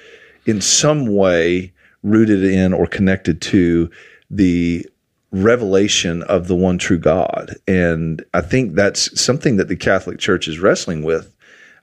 [0.44, 3.90] in some way rooted in or connected to
[4.30, 4.86] the
[5.30, 7.56] revelation of the one true God.
[7.66, 11.34] And I think that's something that the Catholic Church is wrestling with.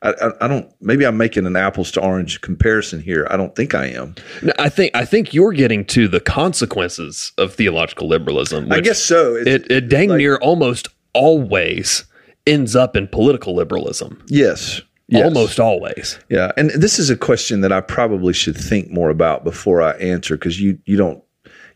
[0.02, 0.72] I, I, I don't.
[0.82, 3.28] Maybe I'm making an apples to orange comparison here.
[3.30, 4.16] I don't think I am.
[4.42, 8.72] No, I think I think you're getting to the consequences of theological liberalism.
[8.72, 9.36] I guess so.
[9.36, 12.06] It's- it, it dang near almost always
[12.48, 14.24] ends up in political liberalism.
[14.28, 14.82] yes.
[15.12, 15.26] Yes.
[15.26, 16.20] Almost always.
[16.30, 19.94] Yeah, and this is a question that I probably should think more about before I
[19.94, 21.24] answer because you you don't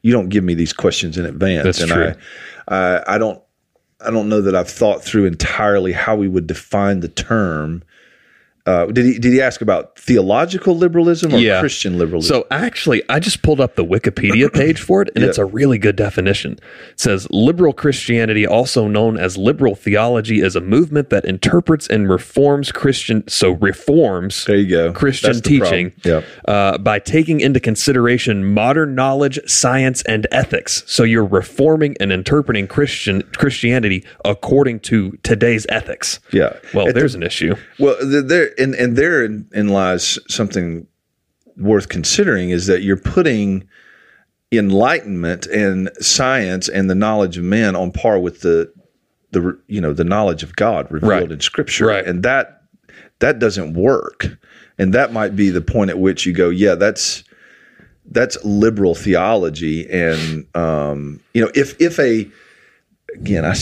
[0.03, 2.13] you don't give me these questions in advance, That's and true.
[2.67, 3.41] I, I I don't
[4.05, 7.81] I don't know that I've thought through entirely how we would define the term.
[8.65, 11.59] Uh, did he did he ask about theological liberalism or Yeah.
[11.59, 12.33] Christian liberalism?
[12.33, 15.77] So actually, I just pulled up the Wikipedia page for it, and it's a really
[15.77, 16.53] good definition.
[16.91, 22.09] It says liberal Christianity, also known as liberal theology, is a movement that interprets and
[22.09, 23.27] reforms Christian.
[23.27, 25.91] So reforms there you go, Christian teaching.
[26.05, 26.21] Yeah.
[26.47, 30.83] uh, by taking into consideration modern knowledge, science, and ethics.
[30.87, 36.21] So you're reforming and interpreting Christian Christianity according to today's ethics.
[36.31, 36.53] Yeah.
[36.73, 37.55] Well, At the- there's an issue.
[37.77, 40.87] Well, th- there and and therein in lies something
[41.57, 43.67] worth considering is that you're putting
[44.51, 48.71] enlightenment and science and the knowledge of man on par with the
[49.31, 51.31] the you know the knowledge of God revealed Right.
[51.31, 52.05] in Scripture, Right.
[52.05, 52.61] and that
[53.19, 54.37] that doesn't work.
[54.79, 57.23] and that might be the point at which you go, yeah, that's
[58.11, 62.29] that's liberal theology, and um, you know, if if a
[63.15, 63.55] again, I,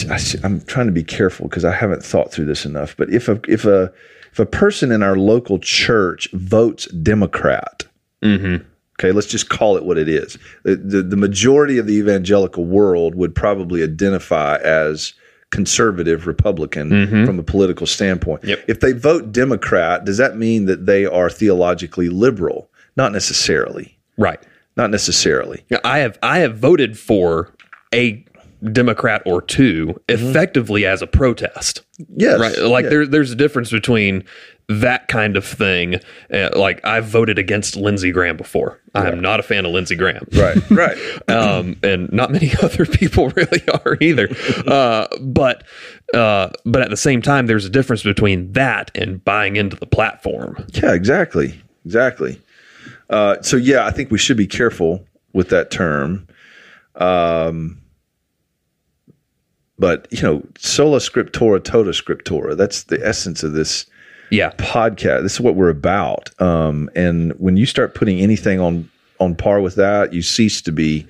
[0.43, 2.95] am trying to be careful because I haven't thought through this enough.
[2.97, 3.93] But if a if a
[4.31, 7.83] if a person in our local church votes Democrat,
[8.23, 8.63] Mm-hmm.
[8.99, 10.37] okay, let's just call it what it is.
[10.63, 15.13] The, the the majority of the evangelical world would probably identify as
[15.49, 18.43] conservative Republican from a political standpoint.
[18.45, 18.63] Yep.
[18.67, 22.69] If they vote Democrat, does that mean that they are theologically liberal?
[22.95, 23.97] Not necessarily.
[24.17, 24.39] Right.
[24.77, 25.65] Not necessarily.
[25.83, 27.53] I have I have voted for
[27.93, 28.23] a
[28.71, 31.81] Democrat or 2 effectively as a protest.
[32.15, 32.39] Yes.
[32.39, 32.57] Right.
[32.59, 32.89] Like Yeah.
[32.89, 34.23] there, there's a difference between
[34.69, 35.95] that kind of thing.
[36.31, 38.79] Uh, like I've voted against Lindsey Graham before.
[38.93, 40.25] I am not a fan of Lindsey Graham.
[40.33, 40.57] Right.
[40.71, 40.97] Right.
[41.29, 44.29] um, and not many other people really are either.
[44.67, 45.63] Uh, but
[46.13, 49.85] uh, but at the same time, there's a difference between that and buying into the
[49.87, 50.63] platform.
[50.73, 52.39] Yeah, exactly, exactly.
[53.09, 56.27] Uh, so yeah, I think we should be careful with that term.
[56.95, 57.80] Um,
[59.81, 62.55] but you know, sola scriptura, tota scriptura.
[62.55, 63.87] That's the essence of this
[64.29, 65.23] Yeah, podcast.
[65.23, 66.29] This is what we're about.
[66.39, 68.89] Um, and when you start putting anything on
[69.19, 71.07] on par with that, you cease to be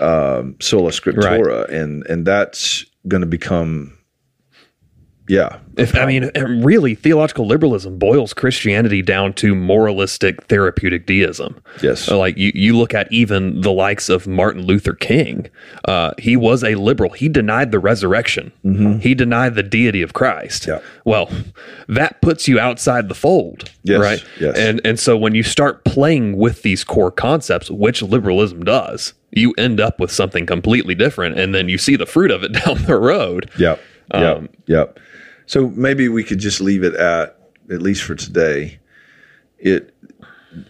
[0.00, 3.97] um, sola scriptura, and and that's going to become,
[5.28, 6.30] yeah, If, I mean,
[6.64, 11.60] really, theological liberalism boils Christianity down to moralistic therapeutic deism.
[11.82, 15.48] yes, So, like you, you look at even the likes of Martin Luther King.
[15.84, 17.10] Uh, he was a liberal.
[17.12, 18.52] He denied the resurrection.
[19.00, 20.62] He denied the deity of Christ.
[20.64, 20.70] Mm-hmm.
[20.84, 20.90] Yeah.
[21.04, 21.30] Well,
[21.88, 24.24] that puts you outside the fold, Yes, right?
[24.40, 24.56] yes.
[24.58, 29.54] And and so when you start playing with these core concepts, which liberalism does, you
[29.58, 32.82] end up with something completely different, and then you see the fruit of it down
[32.84, 33.50] the road.
[33.58, 33.80] Yep.
[34.14, 34.36] Yep.
[34.38, 34.98] Um, yep.
[35.48, 37.36] So maybe we could just leave it at
[37.70, 38.78] at least for today.
[39.58, 39.94] It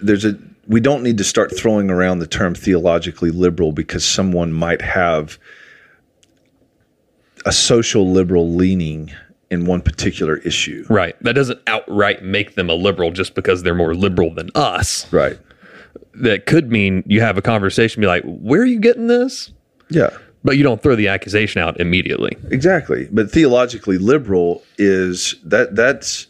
[0.01, 0.39] there's a
[0.69, 5.39] we don't need to start throwing around the term theologically liberal because someone might have
[7.45, 9.11] a social liberal leaning
[9.51, 10.85] in one particular issue.
[10.89, 11.17] Right.
[11.23, 15.11] That doesn't outright make them a liberal just because they're more liberal than us.
[15.13, 15.39] Right.
[16.15, 19.53] that could mean you have a conversation, be like, "Where are you getting this?"
[19.89, 20.11] Yeah.
[20.45, 22.37] But you don't throw the accusation out immediately.
[22.51, 23.09] Exactly.
[23.11, 26.27] But theologically liberal is that that's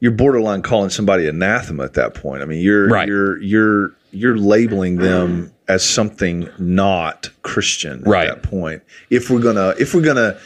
[0.00, 2.42] you're borderline calling somebody anathema at that point.
[2.42, 3.08] I mean, you're Right.
[3.08, 8.28] you're you're you're labeling them as something not Christian Right.
[8.28, 8.82] at that point.
[9.08, 10.36] If we're gonna if we're gonna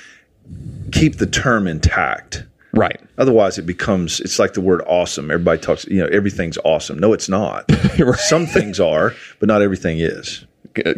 [0.93, 2.45] keep the term intact.
[2.73, 3.01] Right.
[3.19, 5.31] Otherwise, it becomes it's like the word awesome.
[5.31, 6.99] Everybody talks, you know, everything's awesome.
[6.99, 7.71] No, it's not.
[8.19, 10.45] Some things are, but not everything is.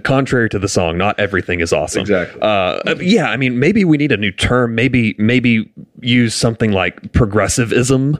[0.05, 2.03] Contrary to the song, not everything is awesome.
[2.03, 2.41] Exactly.
[2.41, 4.75] Uh, yeah, I mean, maybe we need a new term.
[4.75, 8.19] Maybe, maybe use something like progressivism,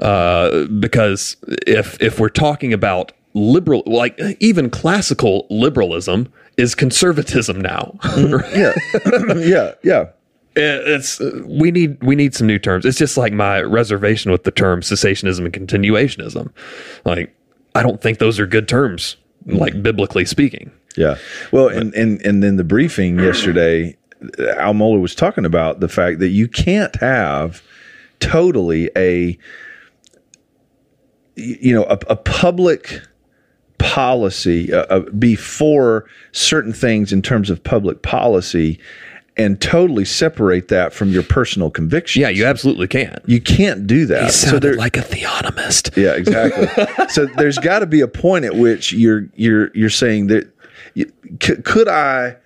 [0.00, 1.36] uh, because
[1.66, 7.98] if if we're talking about liberal, like even classical liberalism is conservatism now.
[8.54, 8.72] Yeah,
[9.36, 10.06] yeah, yeah.
[10.56, 12.86] it's we need we need some new terms.
[12.86, 16.50] It's just like my reservation with the term cessationism and continuationism.
[17.04, 17.34] Like
[17.74, 20.70] I don't think those are good terms, like biblically speaking.
[20.96, 21.16] Yeah.
[21.52, 23.96] Well, and and and then the briefing yesterday,
[24.38, 27.62] Al Mohler was talking about the fact that you can't have
[28.20, 29.36] totally a
[31.36, 33.02] you know a, a public
[33.78, 38.78] policy uh, uh, before certain things in terms of public policy
[39.36, 42.20] and totally separate that from your personal convictions.
[42.22, 43.18] Yeah, you absolutely can't.
[43.26, 44.32] you can't do that.
[44.32, 45.96] Sounded there- like a theonomist.
[45.96, 46.68] yeah, exactly.
[47.08, 50.53] so there's got to be a point at which you're you're you're saying that
[51.40, 52.36] could I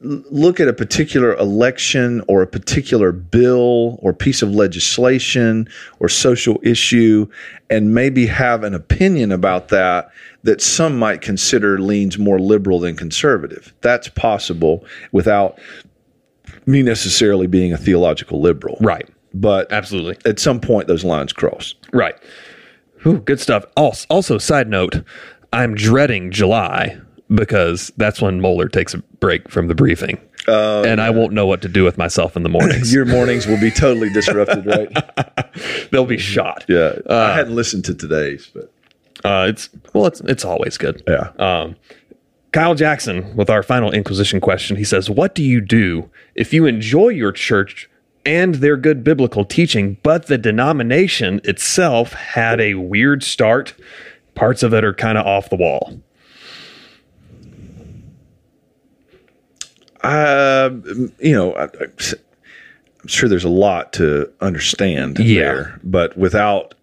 [0.00, 6.60] look at a particular election or a particular bill or piece of legislation or social
[6.62, 7.26] issue
[7.70, 10.10] and maybe have an opinion about that
[10.42, 13.72] that some might consider leans more liberal than conservative.
[13.80, 15.58] That's possible without
[16.66, 18.76] me necessarily being a theological liberal.
[18.80, 19.08] Right.
[19.32, 20.18] But Absolutely.
[20.30, 21.74] at some point those lines cross.
[21.92, 22.16] Right.
[23.06, 23.64] Ooh, good stuff.
[23.76, 25.02] Also, also, side note,
[25.52, 26.98] I'm dreading July
[27.32, 30.18] because that's when Mohler takes a break from the briefing.
[30.46, 32.92] and I won't know what to do with myself in the mornings.
[32.94, 35.88] Your mornings will be totally disrupted, right?
[35.90, 36.64] They'll be shot.
[36.68, 36.96] Yeah.
[37.08, 38.70] I hadn't listened to today's, but
[39.24, 41.02] Uh, it's well, it's it's always good.
[41.08, 41.30] yeah.
[41.38, 41.76] Um,
[42.52, 46.66] Kyle Jackson, with our final Inquisition question, he says, What do you do if you
[46.66, 47.88] enjoy your church
[48.26, 53.74] and their good biblical teaching, but the denomination itself had a weird start?
[54.34, 55.98] Parts of it are kind of off the wall.
[60.04, 60.70] Uh,
[61.18, 65.40] you know, I, I'm sure there's a lot to understand Yeah.
[65.42, 66.74] there, but without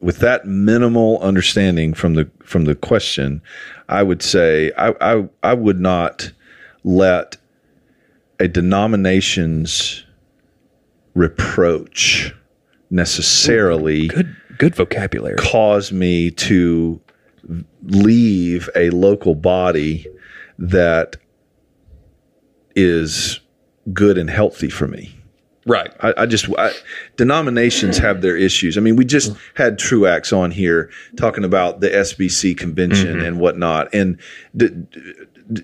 [0.00, 3.40] with that minimal understanding from the from the question,
[3.88, 6.30] I would say I I, I would not
[6.84, 7.36] let
[8.38, 10.04] a denomination's
[11.14, 12.34] reproach
[12.90, 15.36] necessarily Good good vocabulary.
[15.38, 17.00] cause me to
[17.84, 20.06] leave a local body
[20.58, 21.16] that
[22.76, 23.40] is
[23.92, 25.16] good and healthy for me.
[25.66, 25.92] Right.
[26.00, 26.72] I, I just I,
[27.16, 28.78] denominations have their issues.
[28.78, 33.26] I mean, we just had Truax on here talking about the SBC convention mm-hmm.
[33.26, 34.16] and whatnot, and
[34.56, 35.12] d- d-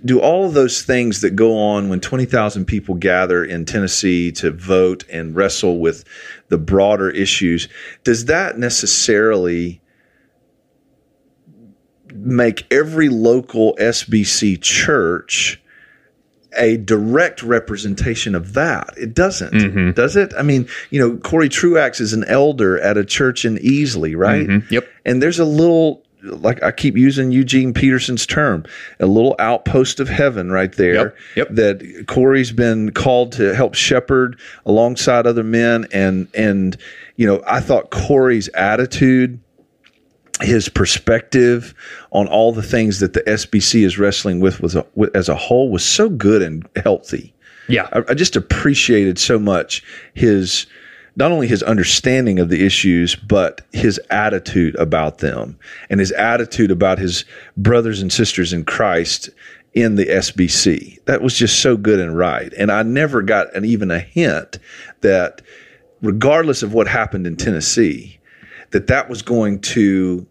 [0.04, 4.32] do all of those things that go on when twenty thousand people gather in Tennessee
[4.32, 6.02] to vote and wrestle with
[6.48, 7.68] the broader issues.
[8.02, 9.80] Does that necessarily
[12.12, 15.61] make every local SBC church?
[16.57, 18.94] A direct representation of that.
[18.96, 19.90] It doesn't, mm-hmm.
[19.92, 20.32] does it?
[20.36, 24.46] I mean, you know, Corey Truax is an elder at a church in Easley, right?
[24.46, 24.74] Mm-hmm.
[24.74, 24.88] Yep.
[25.05, 28.64] And there's a little, like I keep using Eugene Peterson's term,
[29.00, 30.94] a little outpost of heaven right there.
[30.94, 31.48] Yep, yep.
[31.50, 36.76] That Corey's been called to help shepherd alongside other men, and and
[37.16, 39.40] you know, I thought Corey's attitude
[40.40, 41.74] his perspective
[42.10, 45.34] on all the things that the SBC is wrestling with, was a, with as a
[45.34, 47.34] whole was so good and healthy.
[47.68, 47.88] Yeah.
[47.92, 50.66] I, I just appreciated so much his
[51.14, 55.58] not only his understanding of the issues, but his attitude about them
[55.90, 57.26] and his attitude about his
[57.56, 59.28] brothers and sisters in Christ
[59.74, 61.04] in the SBC.
[61.04, 62.52] That was just so good and right.
[62.56, 64.58] And I never got an, even a hint
[65.02, 65.42] that,
[66.00, 68.18] regardless of what happened in Tennessee,
[68.72, 70.26] that that was going to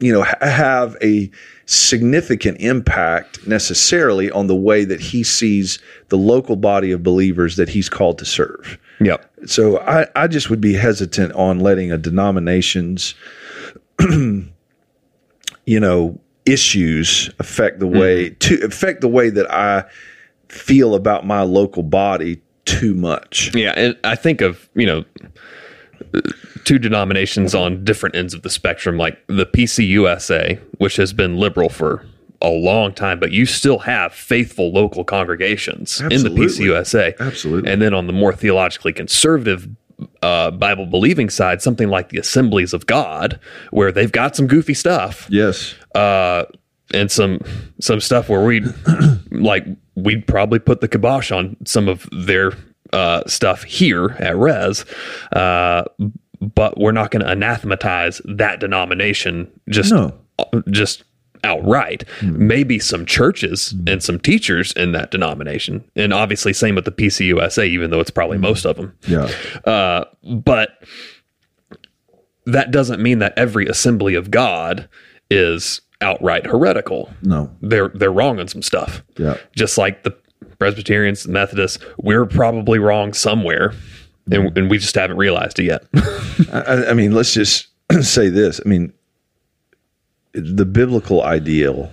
[0.00, 1.30] you know ha- have a
[1.66, 5.78] significant impact necessarily on the way that he sees
[6.08, 8.78] the local body of believers that he's called to serve.
[9.00, 9.28] Yep.
[9.46, 13.14] so i, I just would be hesitant on letting a denomination's
[14.00, 14.44] you
[15.66, 18.38] know issues affect the way mm-hmm.
[18.38, 19.84] to affect the way that i
[20.48, 23.54] feel about my local body too much.
[23.54, 25.04] Yeah, and I think of you know
[26.64, 31.68] two denominations on different ends of the spectrum, like the PCUSA, which has been liberal
[31.68, 32.04] for
[32.42, 37.18] a long time, but you still have faithful local congregations in the PCUSA.
[37.18, 37.70] Absolutely.
[37.70, 39.68] And then on the more theologically conservative
[40.22, 43.38] uh, Bible believing side, something like the Assemblies of God,
[43.70, 46.44] where they've got some goofy stuff yes uh,
[46.92, 47.40] and some
[47.80, 48.62] some stuff where we
[49.30, 49.64] like
[49.94, 52.52] we'd probably put the kibosh on some of their
[52.92, 54.84] uh, stuff here at Res,
[55.32, 55.84] uh,
[56.40, 60.12] but we're not going to anathematize that denomination just No.
[60.70, 61.04] just
[61.42, 62.04] outright.
[62.22, 67.66] Maybe some churches and some teachers in that denomination, and obviously same with the PCUSA,
[67.66, 68.94] even though it's probably most of them.
[69.06, 69.28] yeah
[69.64, 70.70] Uh, but
[72.46, 74.88] that doesn't mean that every assembly of God
[75.30, 77.10] is outright heretical.
[77.22, 79.02] no They're they're wrong on some stuff.
[79.18, 80.14] yeah Just like the
[80.64, 83.74] Presbyterians, Methodists, we're probably wrong somewhere,
[84.32, 84.58] and, mm-hmm.
[84.58, 85.84] and we just haven't realized it yet.
[86.54, 87.66] I, I mean, let's just
[88.00, 88.62] say this.
[88.64, 88.90] I mean,
[90.32, 91.92] the biblical ideal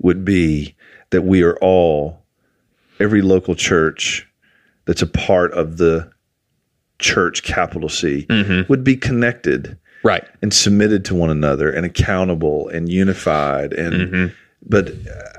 [0.00, 0.76] would be
[1.12, 2.22] that we are all,
[3.00, 4.28] every local church
[4.84, 6.12] that's a part of the
[6.98, 8.70] church, capital C, mm-hmm.
[8.70, 10.24] would be connected right.
[10.42, 13.72] and submitted to one another and accountable and unified.
[13.72, 14.34] And, mm-hmm.
[14.60, 14.92] but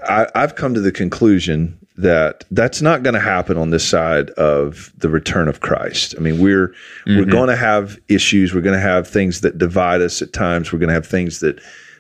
[0.09, 4.29] I, I've come to the conclusion that that's not going to happen on this side
[4.31, 6.13] of the return of Christ.
[6.17, 6.73] I mean, we're
[7.07, 8.53] we're going to have issues.
[8.53, 10.73] We're going to have things that divide us at times.
[10.73, 11.59] We're going to have things that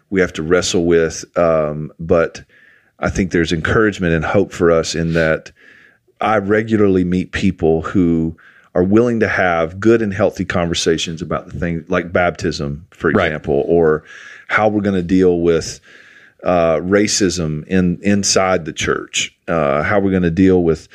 [0.09, 1.23] we have to wrestle with.
[1.37, 2.43] Um, but
[2.99, 5.51] I think there's encouragement and hope for us in that
[6.21, 8.35] I regularly meet people who
[8.73, 13.27] are willing to have good and healthy conversations about the thing like baptism, for Right.
[13.27, 14.03] example, or
[14.49, 15.79] how we're going to deal with
[16.45, 20.87] uh, racism in inside the church, uh, how we're going to deal with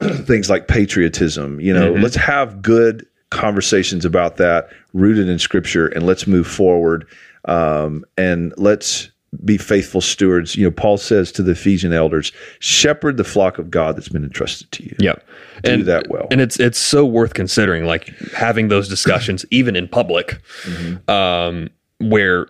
[0.00, 1.58] things like patriotism.
[1.60, 7.06] You know, let's have good conversations about that, rooted in Scripture, and let's move forward.
[7.46, 9.10] Um, and let's
[9.44, 10.56] be faithful stewards.
[10.56, 14.24] You know, Paul says to the Ephesian elders, "Shepherd the flock of God that's been
[14.24, 15.26] entrusted to you." Yep.
[15.62, 16.26] Do and, that well.
[16.30, 20.40] And it's it's so worth considering, like having those discussions even in public,
[21.08, 22.46] um, where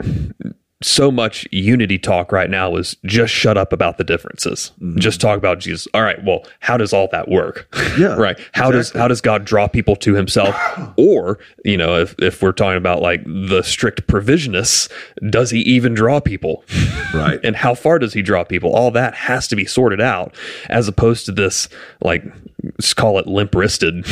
[0.82, 4.72] so much unity talk right now is just shut up about the differences.
[4.80, 4.98] Mm-hmm.
[4.98, 5.86] Just talk about Jesus.
[5.92, 7.68] All right, well, how does all that work?
[7.98, 8.38] Yeah, right.
[8.52, 10.56] How does how does God draw people to himself?
[10.96, 14.90] or, you know, if if we're talking about like the strict provisionists,
[15.30, 16.64] does he even draw people?
[17.12, 17.40] Right.
[17.42, 20.32] and how far does he draw people all that has to be sorted out
[20.68, 21.68] as opposed to this
[22.02, 22.22] like
[22.62, 24.04] let's call it limp wristed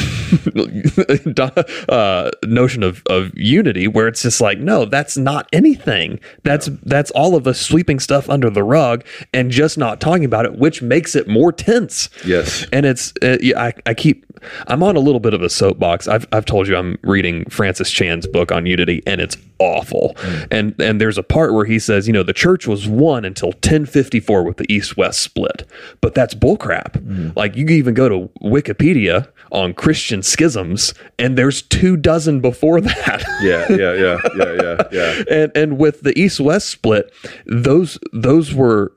[1.88, 6.20] uh, notion of, of unity where it's just like no that's not anything.
[6.44, 10.44] That's that's all of us sweeping stuff under the rug and just not talking about
[10.44, 12.08] it which makes it more tense.
[12.24, 12.66] Yes.
[12.72, 14.24] and it's uh, I, I keep
[14.68, 16.06] i'm on a little bit of a soapbox.
[16.08, 20.16] I've, I've told you i'm reading francis chan's book on unity and it's awful.
[20.52, 23.48] And and there's a part where he says you know the church was one until
[23.48, 25.68] 1054 with the east-west split
[26.00, 27.34] but that's bullcrap.
[27.36, 32.80] Like you can even go to wikipedia on christian schisms and there's two dozen before
[32.80, 35.22] that Yeah, yeah, yeah, yeah, yeah, yeah.
[35.30, 37.12] and and with the east west split
[37.46, 38.92] those those were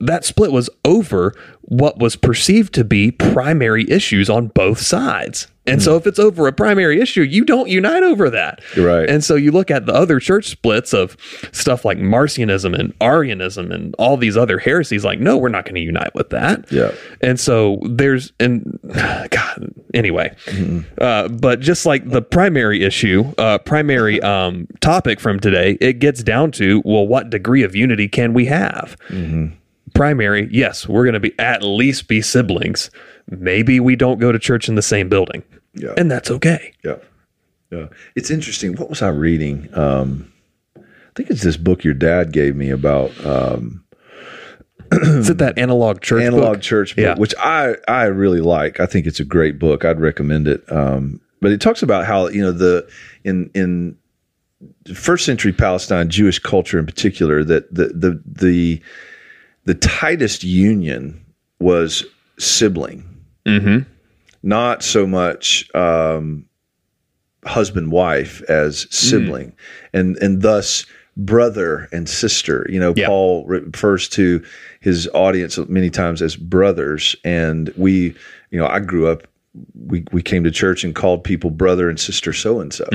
[0.00, 5.48] that split was over what was perceived to be primary issues on both sides.
[5.68, 8.60] And so if it's over a primary issue you don't unite over that.
[8.76, 9.10] Right.
[9.10, 11.16] and so you look at the other church splits of
[11.50, 15.74] stuff like marcionism and arianism and all these other heresies like no we're not going
[15.74, 16.70] to unite with that.
[16.70, 16.92] Yeah.
[17.20, 18.78] and so there's and
[19.30, 20.36] God anyway,
[21.00, 26.22] uh, but just like the primary issue, uh, primary um, topic from today, it gets
[26.22, 28.96] down to well, what degree of unity can we have?
[29.96, 32.90] Primary, yes, we're going to be at least be siblings.
[33.28, 35.42] Maybe we don't go to church in the same building,
[35.74, 35.94] Yeah.
[35.96, 36.72] and that's okay.
[36.84, 36.96] Yeah.
[37.70, 37.86] Yeah.
[38.14, 38.74] It's interesting.
[38.76, 39.68] What was I reading?
[39.76, 40.32] Um,
[40.76, 40.80] I
[41.16, 43.82] think it's this book your dad gave me about um,
[44.92, 46.22] Is it that analog church?
[46.22, 46.62] analog book?
[46.62, 47.14] church book, Yeah.
[47.16, 48.78] which I I really like.
[48.78, 49.84] I think it's a great book.
[49.84, 50.62] I'd recommend it.
[50.70, 52.88] Um, but it talks about how you know the
[53.24, 53.96] in in
[54.94, 58.80] first century Palestine Jewish culture in particular that the the the
[59.66, 61.24] the tightest union
[61.60, 62.04] was
[62.38, 63.04] sibling,
[63.46, 63.88] Mm-hmm.
[64.42, 66.46] not so much um,
[67.44, 69.52] husband wife as sibling,
[69.92, 70.84] and and thus
[71.16, 72.66] brother and sister.
[72.68, 73.06] You know, Yeah.
[73.06, 74.42] Paul refers to
[74.80, 78.14] his audience many times as brothers, and we,
[78.50, 79.26] you know, I grew up.
[79.74, 82.86] We, we came to church and called people brother and sister so and so.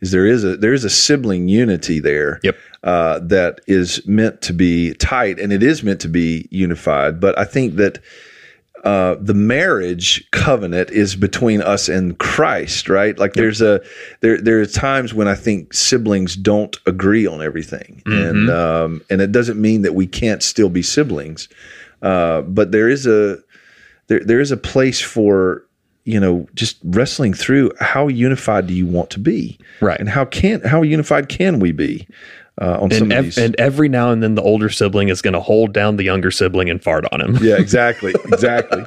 [0.00, 2.56] Is there is a there is a sibling unity there Yep.
[2.82, 7.20] uh, that is meant to be tight and it is meant to be unified.
[7.20, 8.00] But I think that
[8.82, 13.18] uh, the marriage covenant is between us and Christ, right?
[13.18, 13.82] Like there's a
[14.20, 19.20] there there are times when I think siblings don't agree on everything, and um, and
[19.20, 21.46] it doesn't mean that we can't still be siblings,
[22.00, 23.38] uh, but there is a
[24.06, 25.66] there there is a place for
[26.04, 29.98] you know just wrestling through how unified do you want to be, Right.
[30.00, 32.06] And how can how unified can we be
[32.60, 35.22] uh, on some And, of ev- and every now and then, the older sibling is
[35.22, 37.38] going to hold down the younger sibling and fart on him.
[37.40, 38.84] yeah, exactly, exactly,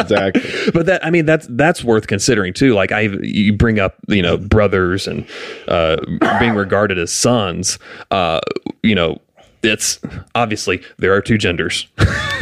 [0.00, 0.42] exactly.
[0.72, 2.74] but that I mean that's that's worth considering too.
[2.74, 5.26] Like I you bring up you know brothers and
[5.68, 5.96] uh,
[6.38, 7.78] being regarded as sons.
[8.10, 8.40] Uh,
[8.82, 9.20] you know
[9.62, 10.00] it's
[10.34, 11.86] obviously there are two genders,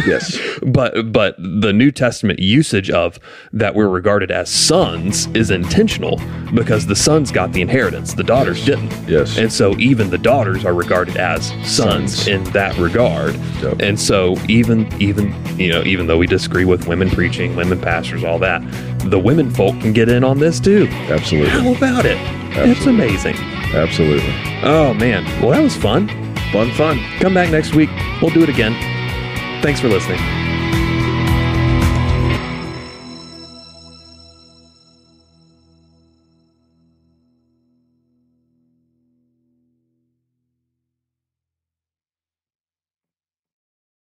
[0.06, 0.38] Yes.
[0.66, 3.18] but but the New Testament usage of
[3.52, 6.20] that we're regarded as sons is intentional
[6.54, 8.92] because the sons got the inheritance, the daughters didn't.
[9.08, 9.38] Yes.
[9.38, 12.28] And so even the daughters are regarded as sons, Sons.
[12.28, 13.34] in that regard.
[13.62, 13.80] Yep.
[13.80, 18.22] And so even even you know even though we disagree with women preaching, women pastors,
[18.24, 18.60] all that,
[19.10, 20.86] the women folk can get in on this too.
[20.90, 21.50] Absolutely.
[21.50, 22.18] How about it?
[22.58, 23.36] It's amazing.
[23.74, 24.32] Absolutely.
[24.62, 25.24] Oh man.
[25.42, 26.08] Well, that was fun.
[26.52, 26.98] Fun, fun.
[27.20, 27.90] Come back next week.
[28.20, 28.74] We'll do it again.
[29.62, 30.55] Thanks for listening.